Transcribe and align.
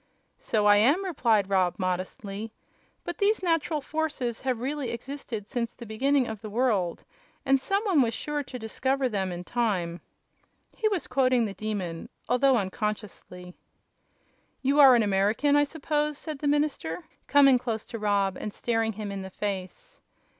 "So 0.39 0.65
I 0.65 0.77
am," 0.77 1.05
replied 1.05 1.47
Rob, 1.47 1.75
modestly; 1.77 2.51
"but 3.03 3.19
these 3.19 3.43
natural 3.43 3.81
forces 3.81 4.41
have 4.41 4.59
really 4.59 4.89
existed 4.89 5.45
since 5.47 5.75
the 5.75 5.85
beginning 5.85 6.25
of 6.25 6.41
the 6.41 6.49
world, 6.49 7.03
and 7.45 7.61
some 7.61 7.83
one 7.83 8.01
was 8.01 8.15
sure 8.15 8.41
to 8.41 8.57
discover 8.57 9.07
them 9.07 9.31
in 9.31 9.43
time." 9.43 10.01
He 10.75 10.87
was 10.87 11.05
quoting 11.05 11.45
the 11.45 11.53
Demon, 11.53 12.09
although 12.27 12.57
unconsciously. 12.57 13.53
"You 14.63 14.79
are 14.79 14.95
an 14.95 15.03
American, 15.03 15.55
I 15.55 15.65
suppose," 15.65 16.17
said 16.17 16.39
the 16.39 16.47
minister, 16.47 17.03
coming 17.27 17.59
close 17.59 17.85
to 17.85 17.99
Rob 17.99 18.37
and 18.37 18.51
staring 18.51 18.93
him 18.93 19.11
in 19.11 19.21
the 19.21 19.29
face. 19.29 19.99